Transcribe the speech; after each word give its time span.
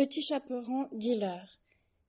Petit 0.00 0.22
chaperon 0.22 0.88
dealer. 0.92 1.46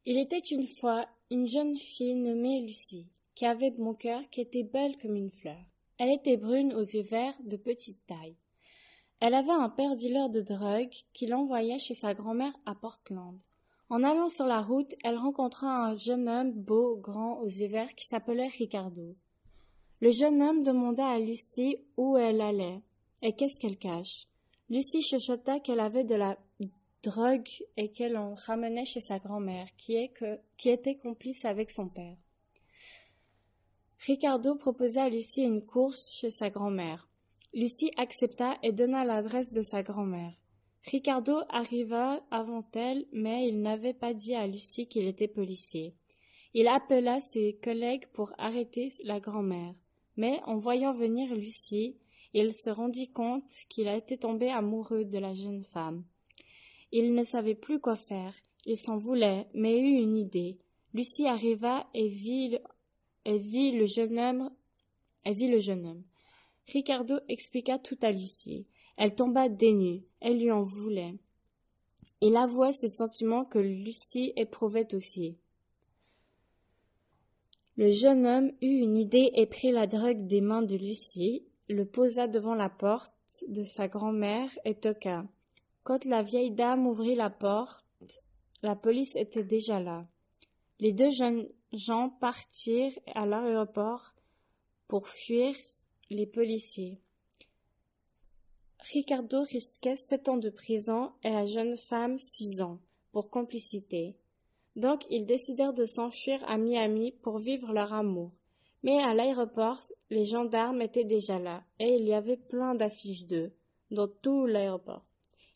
Il 0.05 0.17
était 0.17 0.39
une 0.39 0.65
fois 0.65 1.09
une 1.29 1.45
jeune 1.45 1.75
fille 1.75 2.15
nommée 2.15 2.61
Lucie, 2.61 3.09
qui 3.35 3.45
avait 3.45 3.73
mon 3.79 3.93
cœur, 3.93 4.21
qui 4.31 4.39
était 4.39 4.63
belle 4.63 4.97
comme 5.01 5.17
une 5.17 5.29
fleur. 5.29 5.59
Elle 5.97 6.09
était 6.13 6.37
brune 6.37 6.71
aux 6.71 6.85
yeux 6.85 7.01
verts, 7.01 7.35
de 7.43 7.57
petite 7.57 7.99
taille. 8.05 8.37
Elle 9.19 9.33
avait 9.33 9.51
un 9.51 9.67
père 9.67 9.97
dealer 9.97 10.29
de 10.29 10.39
drogue 10.39 10.93
qui 11.11 11.27
l'envoyait 11.27 11.79
chez 11.79 11.93
sa 11.93 12.13
grand-mère 12.13 12.53
à 12.65 12.75
Portland. 12.75 13.37
En 13.89 14.05
allant 14.05 14.29
sur 14.29 14.45
la 14.45 14.61
route, 14.61 14.95
elle 15.03 15.17
rencontra 15.17 15.67
un 15.67 15.93
jeune 15.93 16.29
homme 16.29 16.53
beau, 16.53 16.95
grand, 16.95 17.41
aux 17.41 17.49
yeux 17.49 17.67
verts, 17.67 17.93
qui 17.95 18.07
s'appelait 18.07 18.47
Ricardo. 18.47 19.17
Le 19.99 20.11
jeune 20.11 20.41
homme 20.41 20.63
demanda 20.63 21.09
à 21.09 21.19
Lucie 21.19 21.75
où 21.97 22.15
elle 22.15 22.39
allait 22.39 22.79
et 23.21 23.33
qu'est-ce 23.33 23.59
qu'elle 23.59 23.77
cache. 23.77 24.27
Lucie 24.69 25.01
chuchota 25.01 25.59
qu'elle 25.59 25.81
avait 25.81 26.05
de 26.05 26.15
la 26.15 26.37
drogue 27.03 27.49
et 27.77 27.91
qu'elle 27.91 28.17
en 28.17 28.35
ramenait 28.35 28.85
chez 28.85 28.99
sa 28.99 29.19
grand-mère, 29.19 29.67
qui, 29.77 29.97
était 30.65 30.95
complice 30.95 31.45
avec 31.45 31.71
son 31.71 31.87
père. 31.87 32.17
Ricardo 33.99 34.55
proposa 34.55 35.03
à 35.03 35.09
Lucie 35.09 35.43
une 35.43 35.65
course 35.65 36.11
chez 36.13 36.29
sa 36.29 36.49
grand-mère. 36.49 37.07
Lucie 37.53 37.91
accepta 37.97 38.57
et 38.63 38.71
donna 38.71 39.03
l'adresse 39.03 39.51
de 39.51 39.61
sa 39.61 39.83
grand-mère. 39.83 40.33
Ricardo 40.83 41.41
arriva 41.49 42.23
avant 42.31 42.65
elle, 42.73 43.05
mais 43.11 43.47
il 43.47 43.61
n'avait 43.61 43.93
pas 43.93 44.13
dit 44.13 44.33
à 44.33 44.47
Lucie 44.47 44.87
qu'il 44.87 45.05
était 45.05 45.27
policier. 45.27 45.95
Il 46.53 46.67
appela 46.67 47.19
ses 47.19 47.59
collègues 47.63 48.07
pour 48.13 48.33
arrêter 48.37 48.89
la 49.03 49.19
grand-mère. 49.19 49.75
Mais 50.17 50.41
en 50.45 50.57
voyant 50.57 50.91
venir 50.91 51.33
Lucie, 51.35 51.97
il 52.33 52.53
se 52.53 52.69
rendit 52.69 53.11
compte 53.11 53.49
qu'il 53.69 53.87
était 53.87 54.17
tombé 54.17 54.49
amoureux 54.49 55.05
de 55.05 55.17
la 55.17 55.33
jeune 55.33 55.63
femme. 55.63 56.03
Il 56.91 57.13
ne 57.13 57.23
savait 57.23 57.55
plus 57.55 57.79
quoi 57.79 57.95
faire. 57.95 58.33
Il 58.65 58.77
s'en 58.77 58.97
voulait, 58.97 59.47
mais 59.53 59.79
eut 59.79 60.01
une 60.01 60.17
idée. 60.17 60.57
Lucie 60.93 61.27
arriva 61.27 61.87
et 61.93 62.07
vit, 62.07 62.59
le 63.25 63.85
jeune 63.85 64.19
homme. 64.19 64.51
Et 65.25 65.33
vit 65.33 65.47
le 65.47 65.59
jeune 65.59 65.85
homme. 65.85 66.03
Ricardo 66.67 67.15
expliqua 67.29 67.79
tout 67.79 67.97
à 68.01 68.11
Lucie. 68.11 68.65
Elle 68.97 69.15
tomba 69.15 69.49
des 69.49 70.03
Elle 70.19 70.39
lui 70.39 70.51
en 70.51 70.63
voulait. 70.63 71.15
Il 72.21 72.35
avoua 72.37 72.71
ses 72.71 72.89
sentiments 72.89 73.45
que 73.45 73.59
Lucie 73.59 74.33
éprouvait 74.35 74.93
aussi. 74.93 75.37
Le 77.77 77.91
jeune 77.91 78.27
homme 78.27 78.51
eut 78.61 78.79
une 78.79 78.97
idée 78.97 79.31
et 79.33 79.47
prit 79.47 79.71
la 79.71 79.87
drogue 79.87 80.27
des 80.27 80.41
mains 80.41 80.61
de 80.61 80.75
Lucie, 80.75 81.45
le 81.67 81.85
posa 81.85 82.27
devant 82.27 82.53
la 82.53 82.69
porte 82.69 83.13
de 83.47 83.63
sa 83.63 83.87
grand-mère 83.87 84.51
et 84.65 84.75
toqua. 84.75 85.25
Quand 85.83 86.05
la 86.05 86.21
vieille 86.21 86.51
dame 86.51 86.85
ouvrit 86.85 87.15
la 87.15 87.29
porte, 87.29 87.83
la 88.61 88.75
police 88.75 89.15
était 89.15 89.43
déjà 89.43 89.79
là. 89.79 90.05
Les 90.79 90.91
deux 90.91 91.09
jeunes 91.09 91.47
gens 91.73 92.09
partirent 92.09 92.97
à 93.15 93.25
l'aéroport 93.25 94.13
pour 94.87 95.07
fuir 95.07 95.55
les 96.09 96.27
policiers. 96.27 96.99
Ricardo 98.93 99.41
risquait 99.43 99.95
sept 99.95 100.27
ans 100.27 100.37
de 100.37 100.49
prison 100.49 101.11
et 101.23 101.29
la 101.29 101.45
jeune 101.45 101.77
femme 101.77 102.17
six 102.17 102.61
ans 102.61 102.79
pour 103.11 103.29
complicité. 103.29 104.15
Donc 104.75 105.03
ils 105.09 105.25
décidèrent 105.25 105.73
de 105.73 105.85
s'enfuir 105.85 106.43
à 106.47 106.57
Miami 106.57 107.11
pour 107.23 107.39
vivre 107.39 107.73
leur 107.73 107.93
amour. 107.93 108.31
Mais 108.83 108.97
à 109.03 109.13
l'aéroport, 109.13 109.81
les 110.09 110.25
gendarmes 110.25 110.81
étaient 110.81 111.03
déjà 111.03 111.37
là, 111.37 111.63
et 111.79 111.95
il 111.99 112.07
y 112.07 112.13
avait 112.13 112.37
plein 112.37 112.73
d'affiches 112.73 113.25
d'eux, 113.27 113.51
dans 113.91 114.07
tout 114.07 114.47
l'aéroport. 114.47 115.05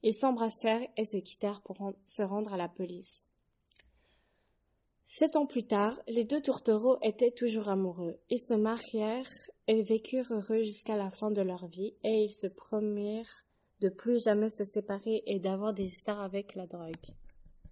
Ils 0.07 0.13
s'embrassèrent 0.13 0.87
et 0.97 1.03
se 1.03 1.17
quittèrent 1.17 1.63
pour 1.63 1.77
se 2.05 2.21
rendre 2.21 2.53
à 2.53 2.57
la 2.57 2.69
police. 2.69 3.27
Sept 5.07 5.35
ans 5.35 5.47
plus 5.47 5.65
tard, 5.65 5.99
les 6.07 6.25
deux 6.25 6.41
tourtereaux 6.41 6.99
étaient 7.01 7.31
toujours 7.31 7.69
amoureux. 7.69 8.19
Ils 8.29 8.39
se 8.39 8.53
marièrent 8.53 9.25
et 9.67 9.81
vécurent 9.81 10.31
heureux 10.31 10.61
jusqu'à 10.61 10.95
la 10.95 11.09
fin 11.09 11.31
de 11.31 11.41
leur 11.41 11.65
vie, 11.65 11.95
et 12.03 12.23
ils 12.23 12.33
se 12.33 12.45
promirent 12.45 13.45
de 13.81 13.89
plus 13.89 14.23
jamais 14.23 14.49
se 14.49 14.63
séparer 14.63 15.23
et 15.25 15.39
d'avoir 15.39 15.73
des 15.73 15.85
histoires 15.85 16.21
avec 16.21 16.53
la 16.53 16.67
drogue. 16.67 16.93